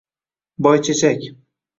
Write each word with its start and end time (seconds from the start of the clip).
Boychechak. 0.67 1.21